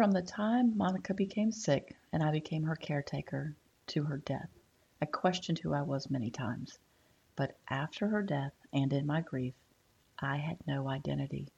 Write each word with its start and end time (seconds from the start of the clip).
From 0.00 0.12
the 0.12 0.22
time 0.22 0.78
Monica 0.78 1.12
became 1.12 1.52
sick 1.52 1.94
and 2.10 2.22
I 2.22 2.32
became 2.32 2.62
her 2.62 2.74
caretaker 2.74 3.54
to 3.88 4.04
her 4.04 4.16
death, 4.16 4.48
I 4.98 5.04
questioned 5.04 5.58
who 5.58 5.74
I 5.74 5.82
was 5.82 6.08
many 6.08 6.30
times. 6.30 6.78
But 7.36 7.58
after 7.68 8.08
her 8.08 8.22
death 8.22 8.54
and 8.72 8.90
in 8.94 9.04
my 9.04 9.20
grief, 9.20 9.52
I 10.18 10.38
had 10.38 10.66
no 10.66 10.88
identity. 10.88 11.48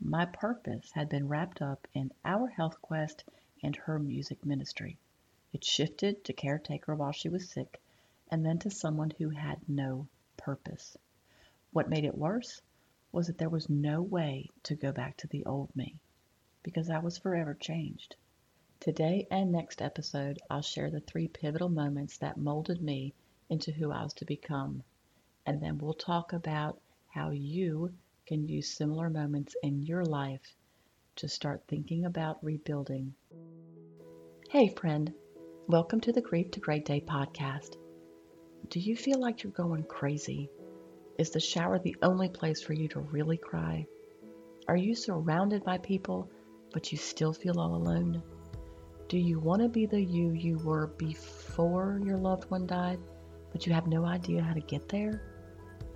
My 0.00 0.26
purpose 0.26 0.90
had 0.90 1.08
been 1.08 1.28
wrapped 1.28 1.62
up 1.62 1.86
in 1.94 2.10
our 2.24 2.48
health 2.48 2.82
quest 2.82 3.22
and 3.62 3.76
her 3.76 4.00
music 4.00 4.44
ministry. 4.44 4.98
It 5.52 5.62
shifted 5.62 6.24
to 6.24 6.32
caretaker 6.32 6.96
while 6.96 7.12
she 7.12 7.28
was 7.28 7.48
sick, 7.48 7.80
and 8.32 8.44
then 8.44 8.58
to 8.58 8.70
someone 8.72 9.10
who 9.10 9.28
had 9.28 9.68
no 9.68 10.08
purpose. 10.36 10.96
What 11.72 11.88
made 11.88 12.04
it 12.04 12.18
worse 12.18 12.62
was 13.12 13.28
that 13.28 13.38
there 13.38 13.48
was 13.48 13.70
no 13.70 14.02
way 14.02 14.48
to 14.64 14.74
go 14.74 14.90
back 14.90 15.18
to 15.18 15.28
the 15.28 15.46
old 15.46 15.76
me 15.76 16.00
because 16.62 16.90
I 16.90 16.98
was 16.98 17.18
forever 17.18 17.54
changed. 17.54 18.16
Today 18.80 19.26
and 19.30 19.52
next 19.52 19.82
episode, 19.82 20.38
I'll 20.48 20.62
share 20.62 20.90
the 20.90 21.00
three 21.00 21.28
pivotal 21.28 21.68
moments 21.68 22.18
that 22.18 22.36
molded 22.36 22.82
me 22.82 23.14
into 23.48 23.72
who 23.72 23.90
I 23.90 24.02
was 24.02 24.14
to 24.14 24.24
become. 24.24 24.82
And 25.46 25.60
then 25.60 25.78
we'll 25.78 25.94
talk 25.94 26.32
about 26.32 26.80
how 27.08 27.30
you 27.30 27.92
can 28.26 28.46
use 28.46 28.68
similar 28.68 29.10
moments 29.10 29.56
in 29.62 29.82
your 29.82 30.04
life 30.04 30.56
to 31.16 31.28
start 31.28 31.62
thinking 31.66 32.04
about 32.04 32.42
rebuilding. 32.44 33.14
Hey, 34.48 34.68
friend, 34.68 35.12
welcome 35.66 36.00
to 36.00 36.12
the 36.12 36.20
Grief 36.20 36.50
to 36.52 36.60
Great 36.60 36.84
Day 36.84 37.00
podcast. 37.00 37.76
Do 38.68 38.80
you 38.80 38.96
feel 38.96 39.18
like 39.18 39.42
you're 39.42 39.52
going 39.52 39.84
crazy? 39.84 40.50
Is 41.18 41.30
the 41.30 41.40
shower 41.40 41.78
the 41.78 41.96
only 42.02 42.28
place 42.28 42.62
for 42.62 42.72
you 42.72 42.88
to 42.88 43.00
really 43.00 43.36
cry? 43.36 43.86
Are 44.68 44.76
you 44.76 44.94
surrounded 44.94 45.64
by 45.64 45.78
people, 45.78 46.30
but 46.72 46.92
you 46.92 46.98
still 46.98 47.32
feel 47.32 47.58
all 47.58 47.74
alone? 47.74 48.22
Do 49.08 49.18
you 49.18 49.40
want 49.40 49.62
to 49.62 49.68
be 49.68 49.86
the 49.86 50.00
you 50.00 50.30
you 50.30 50.58
were 50.58 50.86
before 50.86 52.00
your 52.04 52.16
loved 52.16 52.50
one 52.50 52.66
died, 52.66 53.00
but 53.52 53.66
you 53.66 53.72
have 53.72 53.86
no 53.86 54.04
idea 54.04 54.42
how 54.42 54.54
to 54.54 54.60
get 54.60 54.88
there? 54.88 55.22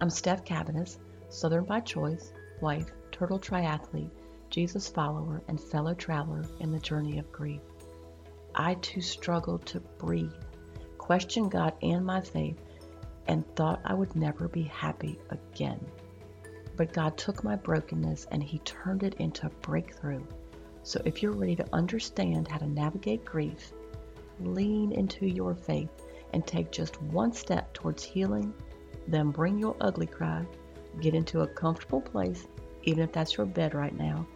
I'm 0.01 0.11
Steph 0.11 0.45
Cabanis, 0.45 0.99
Southern 1.29 1.65
by 1.65 1.81
choice, 1.81 2.33
wife, 2.61 2.91
turtle 3.13 3.39
triathlete, 3.39 4.11
Jesus 4.51 4.89
follower, 4.89 5.43
and 5.49 5.61
fellow 5.61 5.95
traveler 5.95 6.45
in 6.61 6.73
the 6.73 6.81
journey 6.81 7.19
of 7.19 7.31
grief. 7.31 7.61
I 8.55 8.75
too 8.75 9.01
struggled 9.01 9.67
to 9.67 9.81
breathe, 9.81 10.33
questioned 10.99 11.51
God 11.51 11.75
and 11.83 12.05
my 12.05 12.21
faith, 12.21 12.61
and 13.27 13.47
thought 13.57 13.81
I 13.85 13.95
would 13.95 14.15
never 14.15 14.49
be 14.49 14.63
happy 14.63 15.19
again. 15.31 15.85
But 16.77 16.93
God 16.93 17.17
took 17.17 17.45
my 17.45 17.57
brokenness 17.57 18.27
and 18.31 18.43
He 18.43 18.59
turned 18.61 19.03
it 19.03 19.15
into 19.15 19.47
a 19.47 19.51
breakthrough. 19.51 20.25
So 20.85 21.01
if 21.07 21.23
you're 21.23 21.33
ready 21.33 21.57
to 21.57 21.67
understand 21.73 22.47
how 22.47 22.59
to 22.59 22.69
navigate 22.69 23.25
grief, 23.25 23.73
lean 24.39 24.93
into 24.93 25.27
your 25.27 25.55
faith 25.55 25.89
and 26.35 26.47
take 26.47 26.71
just 26.71 27.01
one 27.03 27.33
step 27.33 27.73
towards 27.73 28.05
healing, 28.05 28.53
then 29.09 29.31
bring 29.31 29.59
your 29.59 29.77
ugly 29.81 30.07
cry, 30.07 30.45
get 31.01 31.15
into 31.15 31.41
a 31.41 31.47
comfortable 31.47 32.03
place, 32.03 32.47
even 32.83 33.03
if 33.03 33.13
that's 33.13 33.39
your 33.39 33.47
bed 33.47 33.75
right 33.75 33.97
now, 33.97 34.27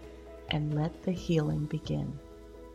and 0.48 0.74
let 0.74 1.02
the 1.02 1.12
healing 1.12 1.66
begin. 1.66 2.18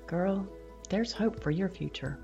Girl, 0.05 0.47
there's 0.89 1.11
hope 1.11 1.41
for 1.41 1.49
your 1.49 1.69
future. 1.69 2.19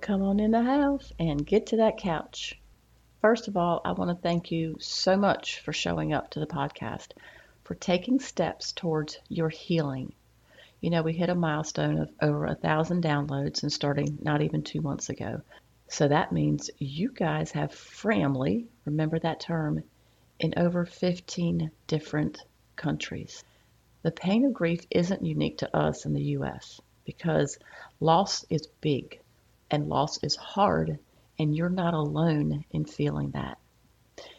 Come 0.00 0.22
on 0.22 0.38
in 0.38 0.52
the 0.52 0.62
house 0.62 1.12
and 1.18 1.44
get 1.44 1.66
to 1.66 1.78
that 1.78 1.96
couch. 1.96 2.56
First 3.20 3.48
of 3.48 3.56
all, 3.56 3.80
I 3.84 3.90
want 3.90 4.10
to 4.10 4.22
thank 4.22 4.52
you 4.52 4.76
so 4.78 5.16
much 5.16 5.58
for 5.60 5.72
showing 5.72 6.12
up 6.12 6.30
to 6.30 6.40
the 6.40 6.46
podcast 6.46 7.08
for 7.66 7.74
taking 7.74 8.20
steps 8.20 8.70
towards 8.70 9.18
your 9.28 9.48
healing. 9.48 10.14
You 10.80 10.90
know, 10.90 11.02
we 11.02 11.12
hit 11.12 11.30
a 11.30 11.34
milestone 11.34 11.98
of 11.98 12.10
over 12.22 12.46
a 12.46 12.54
thousand 12.54 13.02
downloads 13.02 13.64
and 13.64 13.72
starting 13.72 14.18
not 14.22 14.40
even 14.40 14.62
two 14.62 14.80
months 14.80 15.08
ago. 15.08 15.42
So 15.88 16.06
that 16.06 16.30
means 16.30 16.70
you 16.78 17.10
guys 17.10 17.50
have 17.50 17.72
family, 17.74 18.68
remember 18.84 19.18
that 19.18 19.40
term, 19.40 19.82
in 20.38 20.54
over 20.56 20.84
15 20.84 21.72
different 21.88 22.38
countries. 22.76 23.42
The 24.02 24.12
pain 24.12 24.44
of 24.44 24.54
grief 24.54 24.86
isn't 24.92 25.26
unique 25.26 25.58
to 25.58 25.76
us 25.76 26.06
in 26.06 26.12
the 26.12 26.36
US 26.38 26.80
because 27.04 27.58
loss 27.98 28.44
is 28.48 28.68
big 28.80 29.18
and 29.72 29.88
loss 29.88 30.22
is 30.22 30.36
hard, 30.36 31.00
and 31.36 31.52
you're 31.52 31.68
not 31.68 31.94
alone 31.94 32.64
in 32.70 32.84
feeling 32.84 33.32
that. 33.32 33.58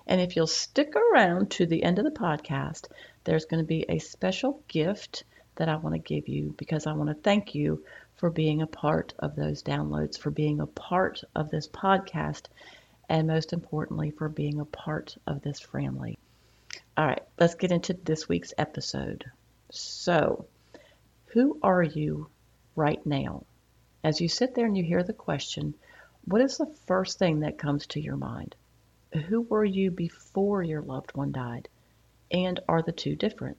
And 0.07 0.21
if 0.21 0.35
you'll 0.35 0.47
stick 0.47 0.95
around 0.95 1.51
to 1.51 1.65
the 1.65 1.83
end 1.83 1.99
of 1.99 2.05
the 2.05 2.11
podcast, 2.11 2.87
there's 3.25 3.45
going 3.45 3.61
to 3.61 3.67
be 3.67 3.85
a 3.89 3.99
special 3.99 4.63
gift 4.69 5.25
that 5.57 5.67
I 5.67 5.75
want 5.75 5.95
to 5.95 5.99
give 5.99 6.29
you 6.29 6.55
because 6.57 6.87
I 6.87 6.93
want 6.93 7.09
to 7.09 7.15
thank 7.15 7.53
you 7.53 7.83
for 8.15 8.29
being 8.29 8.61
a 8.61 8.67
part 8.67 9.13
of 9.19 9.35
those 9.35 9.61
downloads, 9.61 10.17
for 10.17 10.31
being 10.31 10.61
a 10.61 10.65
part 10.65 11.23
of 11.35 11.49
this 11.49 11.67
podcast, 11.67 12.45
and 13.09 13.27
most 13.27 13.51
importantly, 13.51 14.11
for 14.11 14.29
being 14.29 14.59
a 14.61 14.65
part 14.65 15.17
of 15.27 15.41
this 15.41 15.59
family. 15.59 16.17
All 16.95 17.05
right, 17.05 17.23
let's 17.37 17.55
get 17.55 17.71
into 17.71 17.93
this 17.93 18.29
week's 18.29 18.53
episode. 18.57 19.25
So, 19.71 20.45
who 21.27 21.59
are 21.61 21.83
you 21.83 22.29
right 22.75 23.05
now? 23.05 23.43
As 24.03 24.21
you 24.21 24.29
sit 24.29 24.55
there 24.55 24.65
and 24.65 24.77
you 24.77 24.83
hear 24.83 25.03
the 25.03 25.13
question, 25.13 25.73
what 26.23 26.41
is 26.41 26.57
the 26.57 26.73
first 26.85 27.19
thing 27.19 27.41
that 27.41 27.57
comes 27.57 27.87
to 27.87 27.99
your 27.99 28.15
mind? 28.15 28.55
Who 29.13 29.41
were 29.41 29.65
you 29.65 29.91
before 29.91 30.63
your 30.63 30.81
loved 30.81 31.15
one 31.15 31.31
died? 31.31 31.69
And 32.31 32.59
are 32.67 32.81
the 32.81 32.91
two 32.91 33.15
different? 33.15 33.57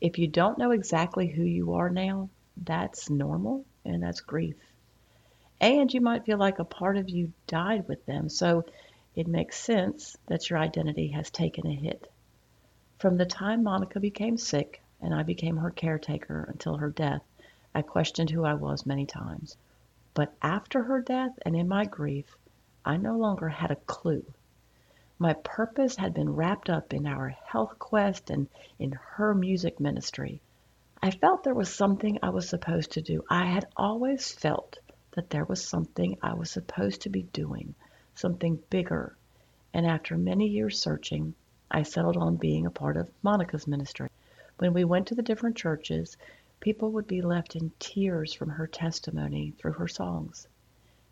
If 0.00 0.18
you 0.18 0.28
don't 0.28 0.58
know 0.58 0.70
exactly 0.70 1.26
who 1.26 1.42
you 1.42 1.74
are 1.74 1.90
now, 1.90 2.30
that's 2.56 3.10
normal 3.10 3.64
and 3.84 4.02
that's 4.02 4.20
grief. 4.20 4.56
And 5.60 5.92
you 5.92 6.00
might 6.00 6.24
feel 6.24 6.38
like 6.38 6.58
a 6.58 6.64
part 6.64 6.96
of 6.96 7.10
you 7.10 7.32
died 7.46 7.88
with 7.88 8.06
them, 8.06 8.28
so 8.28 8.64
it 9.14 9.26
makes 9.26 9.58
sense 9.58 10.16
that 10.26 10.48
your 10.48 10.58
identity 10.58 11.08
has 11.08 11.30
taken 11.30 11.66
a 11.66 11.74
hit. 11.74 12.10
From 12.98 13.16
the 13.16 13.26
time 13.26 13.62
Monica 13.62 13.98
became 13.98 14.36
sick 14.36 14.80
and 15.00 15.14
I 15.14 15.22
became 15.22 15.56
her 15.56 15.70
caretaker 15.70 16.44
until 16.48 16.76
her 16.76 16.90
death, 16.90 17.22
I 17.74 17.82
questioned 17.82 18.30
who 18.30 18.44
I 18.44 18.54
was 18.54 18.86
many 18.86 19.06
times. 19.06 19.56
But 20.14 20.34
after 20.42 20.82
her 20.82 21.00
death 21.00 21.38
and 21.44 21.56
in 21.56 21.68
my 21.68 21.84
grief, 21.84 22.36
I 22.84 22.96
no 22.96 23.16
longer 23.16 23.48
had 23.48 23.70
a 23.70 23.76
clue. 23.76 24.24
My 25.22 25.34
purpose 25.34 25.96
had 25.96 26.14
been 26.14 26.34
wrapped 26.34 26.70
up 26.70 26.94
in 26.94 27.06
our 27.06 27.28
health 27.28 27.78
quest 27.78 28.30
and 28.30 28.48
in 28.78 28.92
her 28.92 29.34
music 29.34 29.78
ministry. 29.78 30.40
I 31.02 31.10
felt 31.10 31.44
there 31.44 31.52
was 31.52 31.68
something 31.68 32.18
I 32.22 32.30
was 32.30 32.48
supposed 32.48 32.92
to 32.92 33.02
do. 33.02 33.22
I 33.28 33.44
had 33.44 33.68
always 33.76 34.32
felt 34.32 34.78
that 35.10 35.28
there 35.28 35.44
was 35.44 35.62
something 35.62 36.16
I 36.22 36.32
was 36.32 36.50
supposed 36.50 37.02
to 37.02 37.10
be 37.10 37.24
doing, 37.24 37.74
something 38.14 38.62
bigger. 38.70 39.14
And 39.74 39.86
after 39.86 40.16
many 40.16 40.46
years 40.46 40.80
searching, 40.80 41.34
I 41.70 41.82
settled 41.82 42.16
on 42.16 42.36
being 42.36 42.64
a 42.64 42.70
part 42.70 42.96
of 42.96 43.10
Monica's 43.22 43.66
ministry. 43.66 44.08
When 44.56 44.72
we 44.72 44.84
went 44.84 45.08
to 45.08 45.14
the 45.14 45.22
different 45.22 45.56
churches, 45.56 46.16
people 46.60 46.92
would 46.92 47.06
be 47.06 47.20
left 47.20 47.56
in 47.56 47.72
tears 47.78 48.32
from 48.32 48.48
her 48.48 48.66
testimony 48.66 49.50
through 49.50 49.72
her 49.72 49.88
songs. 49.88 50.48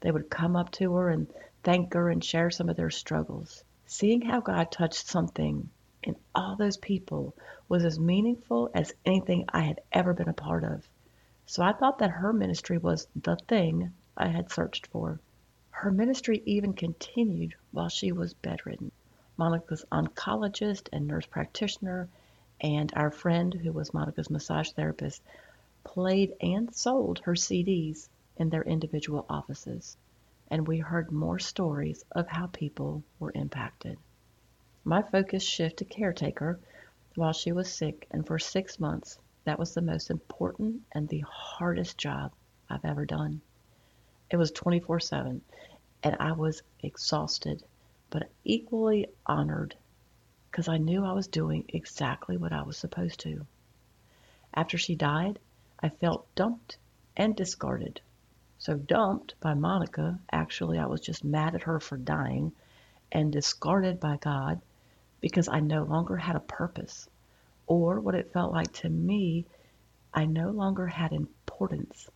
They 0.01 0.11
would 0.11 0.31
come 0.31 0.57
up 0.57 0.71
to 0.73 0.95
her 0.95 1.11
and 1.11 1.31
thank 1.63 1.93
her 1.93 2.09
and 2.09 2.25
share 2.25 2.51
some 2.51 2.71
of 2.71 2.77
their 2.77 2.89
struggles. 2.89 3.65
Seeing 3.91 4.21
how 4.21 4.43
God 4.43 4.71
touched 4.71 5.07
something 5.07 5.71
in 6.03 6.17
all 6.35 6.57
those 6.57 6.77
people 6.77 7.35
was 7.71 7.87
as 7.87 7.99
meaningful 7.99 8.71
as 8.75 8.93
anything 9.07 9.47
I 9.49 9.63
had 9.63 9.81
ever 9.91 10.13
been 10.13 10.29
a 10.29 10.35
part 10.35 10.63
of. 10.63 10.87
So 11.47 11.63
I 11.63 11.73
thought 11.73 11.97
that 12.01 12.11
her 12.11 12.35
ministry 12.35 12.77
was 12.77 13.09
the 13.17 13.37
thing 13.37 13.95
I 14.15 14.29
had 14.29 14.53
searched 14.53 14.89
for. 14.89 15.21
Her 15.71 15.91
ministry 15.91 16.43
even 16.45 16.75
continued 16.75 17.55
while 17.73 17.89
she 17.89 18.13
was 18.13 18.35
bedridden. 18.35 18.93
Monica's 19.39 19.87
oncologist 19.91 20.91
and 20.93 21.07
nurse 21.07 21.25
practitioner, 21.25 22.11
and 22.61 22.93
our 22.95 23.11
friend 23.11 23.55
who 23.55 23.73
was 23.73 23.95
Monica's 23.95 24.29
massage 24.29 24.71
therapist, 24.73 25.23
played 25.83 26.35
and 26.43 26.75
sold 26.75 27.21
her 27.21 27.33
CDs 27.33 28.11
in 28.37 28.51
their 28.51 28.65
individual 28.65 29.25
offices 29.31 29.97
and 30.51 30.67
we 30.67 30.79
heard 30.79 31.13
more 31.13 31.39
stories 31.39 32.05
of 32.13 32.27
how 32.27 32.47
people 32.47 33.03
were 33.19 33.33
impacted. 33.35 33.99
My 34.85 35.03
focus 35.03 35.43
shifted 35.43 35.89
to 35.89 35.95
caretaker 35.95 36.59
while 37.15 37.33
she 37.33 37.53
was 37.53 37.73
sick, 37.73 38.07
and 38.11 38.27
for 38.27 38.39
six 38.39 38.81
months, 38.81 39.19
that 39.45 39.59
was 39.59 39.75
the 39.75 39.83
most 39.83 40.11
important 40.11 40.83
and 40.93 41.09
the 41.09 41.25
hardest 41.29 41.99
job 41.99 42.33
I've 42.71 42.85
ever 42.85 43.05
done. 43.05 43.41
It 44.31 44.37
was 44.37 44.51
24 44.53 45.01
7, 45.01 45.43
and 46.03 46.17
I 46.21 46.33
was 46.33 46.63
exhausted, 46.83 47.63
but 48.11 48.31
equally 48.45 49.07
honored 49.27 49.75
because 50.51 50.69
I 50.69 50.79
knew 50.79 51.05
I 51.05 51.13
was 51.13 51.29
doing 51.29 51.65
exactly 51.69 52.37
what 52.37 52.53
I 52.53 52.63
was 52.63 52.77
supposed 52.77 53.21
to. 53.21 53.47
After 54.55 54.79
she 54.79 54.95
died, 54.95 55.39
I 55.81 55.89
felt 55.89 56.35
dumped 56.35 56.79
and 57.17 57.37
discarded. 57.37 58.01
So 58.61 58.77
dumped 58.77 59.39
by 59.39 59.55
Monica, 59.55 60.19
actually 60.33 60.79
I 60.79 60.87
was 60.87 61.01
just 61.01 61.23
mad 61.25 61.55
at 61.55 61.63
her 61.63 61.79
for 61.79 61.97
dying, 61.97 62.51
and 63.13 63.33
discarded 63.33 64.01
by 64.01 64.17
God 64.17 64.61
because 65.21 65.47
I 65.47 65.61
no 65.61 65.85
longer 65.85 66.17
had 66.17 66.35
a 66.35 66.41
purpose 66.41 67.09
or 67.69 68.01
what 68.01 68.17
it 68.17 68.33
felt 68.33 68.53
like 68.53 68.73
to 68.73 68.89
me 68.89 69.47
I 70.13 70.25
no 70.25 70.51
longer 70.51 70.89
had 70.89 71.13
importance. 71.13 72.11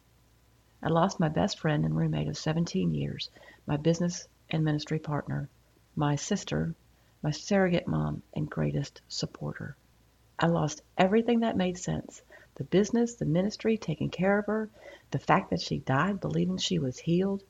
I 0.83 0.89
lost 0.89 1.21
my 1.21 1.29
best 1.29 1.61
friend 1.61 1.85
and 1.85 1.97
roommate 1.97 2.27
of 2.27 2.37
17 2.37 2.93
years, 2.93 3.31
my 3.67 3.77
business 3.77 4.27
and 4.51 4.65
ministry 4.65 4.99
partner, 4.99 5.49
my 5.95 6.17
sister, 6.17 6.75
my 7.23 7.31
surrogate 7.31 7.87
mom, 7.87 8.23
and 8.35 8.51
greatest 8.51 9.01
supporter. 9.07 9.77
I 10.41 10.47
lost 10.47 10.83
everything 10.99 11.41
that 11.41 11.57
made 11.57 11.79
sense 11.79 12.21
the 12.55 12.65
business, 12.65 13.15
the 13.15 13.25
ministry, 13.25 13.79
taking 13.79 14.11
care 14.11 14.39
of 14.39 14.47
her, 14.47 14.69
the 15.11 15.19
fact 15.19 15.51
that 15.51 15.61
she 15.61 15.79
died 15.79 16.21
believing 16.21 16.59
she 16.59 16.79
was 16.79 16.99
healed. 16.99 17.43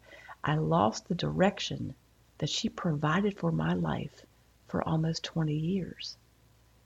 I 0.44 0.56
lost 0.56 1.08
the 1.08 1.14
direction 1.14 1.94
that 2.38 2.50
she 2.50 2.69
provided 2.69 3.37
for 3.37 3.52
my 3.52 3.75
life 3.75 4.25
for 4.69 4.87
almost 4.88 5.25
20 5.25 5.52
years. 5.54 6.16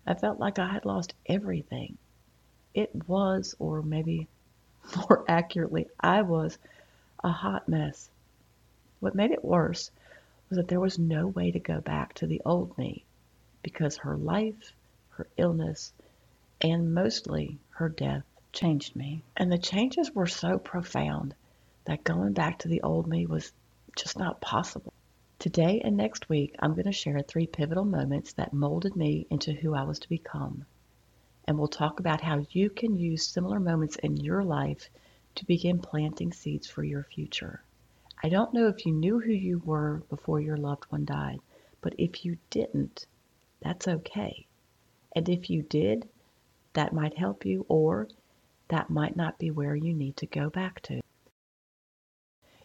I 0.07 0.15
felt 0.15 0.39
like 0.39 0.59
I 0.59 0.69
had 0.69 0.85
lost 0.85 1.15
everything. 1.27 1.99
It 2.75 3.09
was, 3.09 3.55
or 3.59 3.83
maybe 3.83 4.29
more 4.97 5.25
accurately, 5.29 5.89
I 5.99 6.23
was 6.23 6.59
a 7.23 7.31
hot 7.31 7.69
mess. 7.69 8.11
What 9.01 9.15
made 9.15 9.31
it 9.31 9.45
worse 9.45 9.91
was 10.49 10.57
that 10.57 10.69
there 10.69 10.81
was 10.81 10.99
no 10.99 11.27
way 11.27 11.51
to 11.51 11.59
go 11.59 11.81
back 11.81 12.15
to 12.15 12.27
the 12.27 12.41
old 12.45 12.77
me 12.79 13.05
because 13.63 13.97
her 13.99 14.17
life, 14.17 14.73
her 15.11 15.27
illness, 15.37 15.93
and 16.61 16.95
mostly 16.95 17.59
her 17.71 17.89
death 17.89 18.25
changed 18.53 18.97
me. 18.97 19.23
And 19.37 19.53
the 19.53 19.59
changes 19.59 20.15
were 20.15 20.27
so 20.27 20.59
profound 20.59 21.35
that 21.85 22.05
going 22.05 22.33
back 22.33 22.59
to 22.61 22.69
the 22.69 22.83
old 22.83 23.07
me 23.07 23.27
was 23.27 23.53
just 23.97 24.19
not 24.19 24.41
possible. 24.41 24.93
Today 25.39 25.81
and 25.85 25.97
next 25.97 26.29
week, 26.29 26.57
I'm 26.59 26.73
going 26.73 26.87
to 26.87 26.93
share 26.93 27.21
three 27.21 27.47
pivotal 27.47 27.85
moments 27.85 28.33
that 28.35 28.55
molded 28.55 28.97
me 28.97 29.27
into 29.29 29.53
who 29.53 29.75
I 29.75 29.83
was 29.83 29.99
to 29.99 30.09
become. 30.09 30.65
And 31.47 31.59
we'll 31.59 31.69
talk 31.69 32.01
about 32.01 32.23
how 32.23 32.47
you 32.51 32.71
can 32.71 32.97
use 32.97 33.29
similar 33.29 33.61
moments 33.61 33.97
in 33.97 34.17
your 34.17 34.43
life 34.43 34.89
to 35.35 35.45
begin 35.45 35.79
planting 35.79 36.33
seeds 36.33 36.67
for 36.67 36.83
your 36.83 37.03
future. 37.03 37.63
I 38.23 38.31
don't 38.31 38.55
know 38.55 38.69
if 38.69 38.87
you 38.87 38.93
knew 38.93 39.21
who 39.21 39.33
you 39.33 39.59
were 39.59 40.03
before 40.09 40.41
your 40.41 40.57
loved 40.57 40.85
one 40.89 41.05
died, 41.05 41.41
but 41.83 41.95
if 41.99 42.25
you 42.25 42.39
didn't, 42.49 43.07
that's 43.61 43.87
okay. 43.87 44.47
And 45.15 45.29
if 45.29 45.51
you 45.51 45.63
did, 45.63 46.09
that 46.77 46.93
might 46.93 47.17
help 47.17 47.47
you, 47.47 47.65
or 47.69 48.07
that 48.69 48.91
might 48.91 49.17
not 49.17 49.39
be 49.39 49.51
where 49.51 49.75
you 49.75 49.95
need 49.95 50.17
to 50.19 50.27
go 50.27 50.51
back 50.51 50.81
to. 50.83 51.01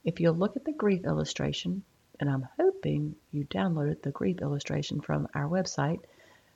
If 0.04 0.19
you'll 0.19 0.34
look 0.34 0.58
at 0.58 0.66
the 0.66 0.74
grief 0.74 1.06
illustration, 1.06 1.84
and 2.19 2.30
I'm 2.30 2.48
hoping 2.60 3.16
you 3.31 3.46
downloaded 3.46 4.02
the 4.02 4.12
grief 4.12 4.42
illustration 4.42 5.00
from 5.00 5.30
our 5.34 5.48
website, 5.48 6.02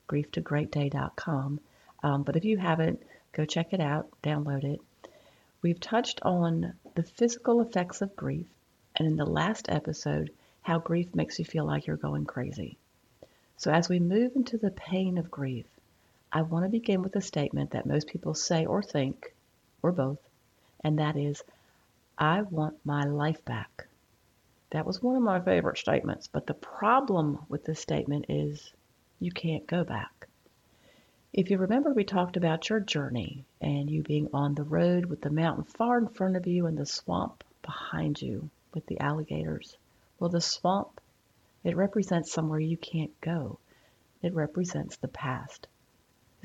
grief2greatday.com. 0.09 1.59
Um, 2.03 2.23
but 2.23 2.35
if 2.35 2.43
you 2.43 2.57
haven't, 2.57 3.01
go 3.31 3.45
check 3.45 3.71
it 3.71 3.79
out, 3.79 4.09
download 4.21 4.63
it. 4.63 4.81
We've 5.61 5.79
touched 5.79 6.21
on 6.23 6.73
the 6.95 7.03
physical 7.03 7.61
effects 7.61 8.01
of 8.01 8.15
grief, 8.17 8.47
and 8.97 9.07
in 9.07 9.15
the 9.15 9.25
last 9.25 9.69
episode, 9.69 10.31
how 10.61 10.79
grief 10.79 11.15
makes 11.15 11.39
you 11.39 11.45
feel 11.45 11.65
like 11.65 11.87
you're 11.87 11.95
going 11.95 12.25
crazy. 12.25 12.77
So, 13.57 13.71
as 13.71 13.87
we 13.87 13.99
move 13.99 14.35
into 14.35 14.57
the 14.57 14.71
pain 14.71 15.17
of 15.17 15.31
grief, 15.31 15.65
I 16.35 16.41
want 16.41 16.65
to 16.65 16.69
begin 16.69 17.01
with 17.01 17.15
a 17.15 17.21
statement 17.21 17.71
that 17.71 17.85
most 17.85 18.07
people 18.07 18.33
say 18.33 18.65
or 18.65 18.83
think, 18.83 19.33
or 19.81 19.93
both, 19.93 20.19
and 20.83 20.99
that 20.99 21.15
is, 21.15 21.41
I 22.17 22.41
want 22.41 22.85
my 22.85 23.05
life 23.05 23.45
back. 23.45 23.87
That 24.71 24.85
was 24.85 25.01
one 25.01 25.15
of 25.15 25.21
my 25.21 25.39
favorite 25.39 25.77
statements, 25.77 26.27
but 26.27 26.45
the 26.45 26.53
problem 26.53 27.45
with 27.47 27.63
this 27.63 27.79
statement 27.79 28.25
is 28.27 28.73
you 29.21 29.31
can't 29.31 29.65
go 29.65 29.85
back. 29.85 30.27
If 31.31 31.49
you 31.49 31.57
remember, 31.57 31.93
we 31.93 32.03
talked 32.03 32.35
about 32.35 32.67
your 32.67 32.81
journey 32.81 33.45
and 33.61 33.89
you 33.89 34.03
being 34.03 34.27
on 34.33 34.55
the 34.55 34.63
road 34.63 35.05
with 35.05 35.21
the 35.21 35.29
mountain 35.29 35.63
far 35.63 35.97
in 35.99 36.09
front 36.09 36.35
of 36.35 36.47
you 36.47 36.65
and 36.65 36.77
the 36.77 36.85
swamp 36.85 37.45
behind 37.61 38.21
you 38.21 38.49
with 38.73 38.85
the 38.87 38.99
alligators. 38.99 39.77
Well, 40.19 40.29
the 40.29 40.41
swamp, 40.41 40.99
it 41.63 41.77
represents 41.77 42.33
somewhere 42.33 42.59
you 42.59 42.75
can't 42.75 43.21
go. 43.21 43.57
It 44.21 44.33
represents 44.33 44.97
the 44.97 45.07
past. 45.07 45.69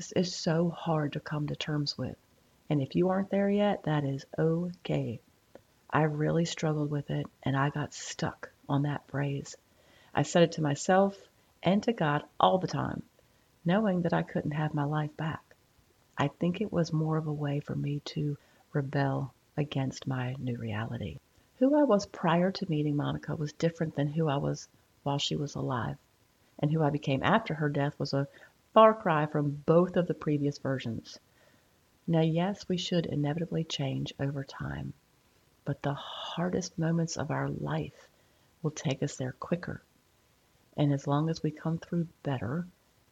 This 0.01 0.13
is 0.13 0.35
so 0.35 0.71
hard 0.71 1.13
to 1.13 1.19
come 1.19 1.45
to 1.45 1.55
terms 1.55 1.95
with. 1.95 2.17
And 2.71 2.81
if 2.81 2.95
you 2.95 3.09
aren't 3.09 3.29
there 3.29 3.51
yet, 3.51 3.83
that 3.83 4.03
is 4.03 4.25
okay. 4.35 5.19
I 5.91 6.01
really 6.05 6.45
struggled 6.45 6.89
with 6.89 7.11
it 7.11 7.27
and 7.43 7.55
I 7.55 7.69
got 7.69 7.93
stuck 7.93 8.49
on 8.67 8.81
that 8.81 9.07
phrase. 9.09 9.55
I 10.11 10.23
said 10.23 10.41
it 10.41 10.53
to 10.53 10.63
myself 10.63 11.15
and 11.61 11.83
to 11.83 11.93
God 11.93 12.23
all 12.39 12.57
the 12.57 12.65
time, 12.65 13.03
knowing 13.63 14.01
that 14.01 14.11
I 14.11 14.23
couldn't 14.23 14.53
have 14.53 14.73
my 14.73 14.85
life 14.85 15.15
back. 15.17 15.43
I 16.17 16.29
think 16.29 16.61
it 16.61 16.73
was 16.73 16.91
more 16.91 17.17
of 17.17 17.27
a 17.27 17.31
way 17.31 17.59
for 17.59 17.75
me 17.75 17.99
to 18.05 18.39
rebel 18.73 19.31
against 19.55 20.07
my 20.07 20.35
new 20.39 20.57
reality. 20.57 21.19
Who 21.59 21.75
I 21.79 21.83
was 21.83 22.07
prior 22.07 22.49
to 22.53 22.69
meeting 22.71 22.95
Monica 22.95 23.35
was 23.35 23.53
different 23.53 23.95
than 23.95 24.07
who 24.07 24.27
I 24.27 24.37
was 24.37 24.67
while 25.03 25.19
she 25.19 25.35
was 25.35 25.53
alive. 25.53 25.97
And 26.57 26.71
who 26.71 26.81
I 26.81 26.89
became 26.89 27.21
after 27.21 27.53
her 27.53 27.69
death 27.69 27.99
was 27.99 28.13
a 28.13 28.27
far 28.73 28.93
cry 28.93 29.25
from 29.25 29.61
both 29.65 29.97
of 29.97 30.07
the 30.07 30.13
previous 30.13 30.57
versions. 30.57 31.19
Now, 32.07 32.21
yes, 32.21 32.67
we 32.69 32.77
should 32.77 33.05
inevitably 33.05 33.63
change 33.63 34.13
over 34.19 34.43
time, 34.43 34.93
but 35.65 35.81
the 35.81 35.93
hardest 35.93 36.79
moments 36.79 37.17
of 37.17 37.31
our 37.31 37.49
life 37.49 38.07
will 38.61 38.71
take 38.71 39.03
us 39.03 39.17
there 39.17 39.33
quicker. 39.33 39.81
And 40.77 40.93
as 40.93 41.05
long 41.05 41.29
as 41.29 41.43
we 41.43 41.51
come 41.51 41.77
through 41.77 42.07
better 42.23 42.65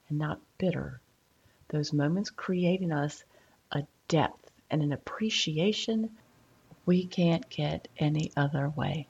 and 0.08 0.18
not 0.18 0.42
bitter, 0.58 1.02
those 1.68 1.94
moments 1.94 2.30
create 2.30 2.82
in 2.82 2.92
us 2.92 3.24
a 3.72 3.84
depth 4.08 4.50
and 4.72 4.82
an 4.82 4.94
appreciation 4.94 6.10
we 6.86 7.06
can't 7.06 7.48
get 7.50 7.88
any 7.98 8.32
other 8.36 8.70
way. 8.70 9.08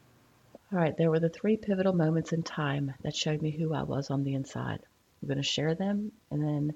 All 0.71 0.79
right, 0.79 0.97
there 0.97 1.09
were 1.09 1.19
the 1.19 1.29
three 1.29 1.57
pivotal 1.57 1.93
moments 1.93 2.33
in 2.33 2.43
time 2.43 2.93
that 3.01 3.15
showed 3.15 3.41
me 3.41 3.51
who 3.51 3.73
I 3.73 3.83
was 3.83 4.09
on 4.09 4.23
the 4.23 4.33
inside. 4.33 4.81
I'm 5.21 5.27
going 5.27 5.37
to 5.37 5.43
share 5.43 5.75
them, 5.75 6.11
and 6.31 6.41
then, 6.41 6.73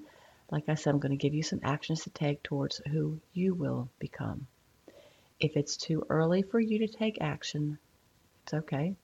like 0.50 0.68
I 0.68 0.74
said, 0.74 0.90
I'm 0.90 1.00
going 1.00 1.10
to 1.10 1.16
give 1.16 1.34
you 1.34 1.42
some 1.42 1.60
actions 1.62 2.02
to 2.02 2.10
take 2.10 2.42
towards 2.42 2.80
who 2.90 3.20
you 3.32 3.54
will 3.54 3.88
become. 3.98 4.46
If 5.40 5.56
it's 5.56 5.76
too 5.76 6.04
early 6.10 6.42
for 6.42 6.60
you 6.60 6.78
to 6.80 6.88
take 6.88 7.20
action, 7.20 7.78
it's 8.42 8.54
okay. 8.54 8.94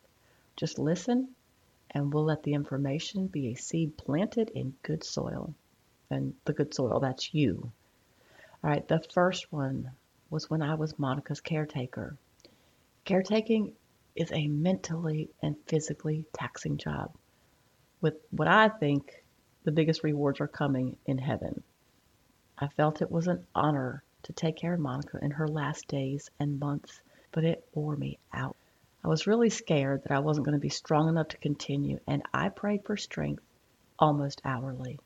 Just 0.57 0.79
listen, 0.79 1.29
and 1.91 2.13
we'll 2.13 2.25
let 2.25 2.43
the 2.43 2.55
information 2.55 3.27
be 3.27 3.49
a 3.49 3.55
seed 3.55 3.97
planted 3.97 4.51
in 4.51 4.75
good 4.83 5.03
soil. 5.03 5.55
And 6.11 6.35
the 6.45 6.53
good 6.53 6.75
soil, 6.75 7.01
that's 7.01 7.33
you. 7.33 7.73
All 8.63 8.71
right, 8.71 8.87
the 8.87 9.03
first 9.15 9.51
one 9.53 9.91
was 10.29 10.51
when 10.51 10.61
I 10.61 10.75
was 10.75 10.99
Monica's 10.99 11.41
caretaker. 11.41 12.17
Caretaking 13.05 13.73
is 14.15 14.31
a 14.33 14.49
mentally 14.49 15.31
and 15.43 15.57
physically 15.67 16.27
taxing 16.33 16.77
job 16.77 17.15
with 18.01 18.15
what 18.31 18.49
I 18.49 18.69
think 18.69 19.25
the 19.65 19.73
biggest 19.73 20.03
rewards 20.03 20.41
are 20.41 20.49
coming 20.49 20.97
in 21.07 21.19
heaven. 21.19 21.63
I 22.59 22.69
felt 22.69 23.03
it 23.03 23.11
was 23.11 23.27
an 23.27 23.47
honor 23.55 24.03
to 24.23 24.33
take 24.33 24.57
care 24.57 24.75
of 24.75 24.81
Monica 24.81 25.19
in 25.23 25.31
her 25.31 25.49
last 25.49 25.89
days 25.89 26.31
and 26.39 26.61
months, 26.61 27.01
but 27.33 27.45
it 27.45 27.67
wore 27.75 27.97
me 27.97 28.19
out. 28.33 28.57
I 29.03 29.09
was 29.09 29.27
really 29.27 29.51
scared 29.51 30.03
that 30.03 30.13
I 30.13 30.19
wasn't 30.19 30.45
going 30.45 30.57
to 30.57 30.61
be 30.61 30.69
strong 30.69 31.09
enough 31.09 31.29
to 31.29 31.39
continue, 31.39 32.01
and 32.07 32.23
I 32.35 32.51
prayed 32.51 32.85
for 32.85 32.97
strength 32.97 33.43
almost 33.99 34.43
hourly. 34.45 34.99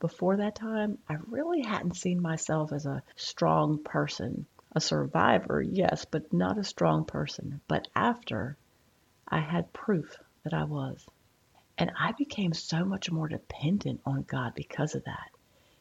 Before 0.00 0.36
that 0.38 0.54
time, 0.54 0.98
I 1.08 1.18
really 1.28 1.60
hadn't 1.62 1.96
seen 1.96 2.22
myself 2.22 2.72
as 2.72 2.86
a 2.86 3.02
strong 3.16 3.78
person. 3.78 4.46
A 4.72 4.80
survivor, 4.80 5.60
yes, 5.60 6.04
but 6.04 6.32
not 6.32 6.58
a 6.58 6.64
strong 6.64 7.04
person. 7.04 7.60
But 7.68 7.86
after, 7.94 8.56
I 9.28 9.40
had 9.40 9.72
proof 9.72 10.16
that 10.44 10.54
I 10.54 10.64
was. 10.64 11.06
And 11.80 11.92
I 11.98 12.12
became 12.12 12.52
so 12.52 12.84
much 12.84 13.10
more 13.10 13.26
dependent 13.26 14.02
on 14.04 14.24
God 14.24 14.54
because 14.54 14.94
of 14.94 15.04
that. 15.04 15.30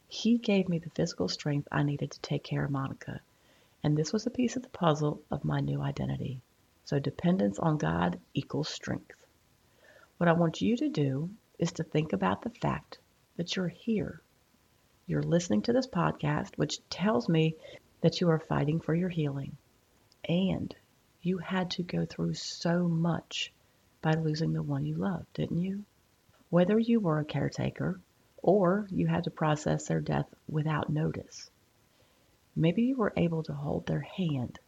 He 0.07 0.37
gave 0.37 0.69
me 0.69 0.79
the 0.79 0.89
physical 0.91 1.27
strength 1.27 1.67
I 1.73 1.83
needed 1.83 2.11
to 2.11 2.21
take 2.21 2.41
care 2.41 2.63
of 2.63 2.71
Monica. 2.71 3.19
And 3.83 3.97
this 3.97 4.13
was 4.13 4.25
a 4.25 4.29
piece 4.31 4.55
of 4.55 4.63
the 4.63 4.69
puzzle 4.69 5.21
of 5.29 5.43
my 5.43 5.59
new 5.59 5.81
identity. 5.81 6.39
So 6.85 6.99
dependence 6.99 7.59
on 7.59 7.77
God 7.77 8.17
equals 8.33 8.69
strength. 8.69 9.25
What 10.15 10.29
I 10.29 10.31
want 10.31 10.61
you 10.61 10.77
to 10.77 10.87
do 10.87 11.31
is 11.59 11.73
to 11.73 11.83
think 11.83 12.13
about 12.13 12.43
the 12.43 12.49
fact 12.49 12.97
that 13.35 13.57
you're 13.57 13.67
here. 13.67 14.21
You're 15.05 15.21
listening 15.21 15.63
to 15.63 15.73
this 15.73 15.87
podcast, 15.87 16.55
which 16.55 16.79
tells 16.89 17.27
me 17.27 17.57
that 17.99 18.21
you 18.21 18.29
are 18.29 18.39
fighting 18.39 18.79
for 18.79 18.95
your 18.95 19.09
healing. 19.09 19.57
And 20.23 20.73
you 21.21 21.39
had 21.39 21.71
to 21.71 21.83
go 21.83 22.05
through 22.05 22.35
so 22.35 22.87
much 22.87 23.51
by 24.01 24.13
losing 24.13 24.53
the 24.53 24.63
one 24.63 24.85
you 24.85 24.95
loved, 24.95 25.33
didn't 25.33 25.59
you? 25.59 25.83
Whether 26.51 26.79
you 26.79 26.99
were 26.99 27.19
a 27.19 27.25
caretaker 27.25 28.01
or 28.41 28.87
you 28.89 29.05
had 29.05 29.25
to 29.25 29.31
process 29.31 29.87
their 29.87 30.01
death 30.01 30.33
without 30.47 30.89
notice. 30.89 31.51
Maybe 32.55 32.83
you 32.83 32.95
were 32.95 33.13
able 33.15 33.43
to 33.43 33.53
hold 33.53 33.85
their 33.85 34.01
hand, 34.01 34.59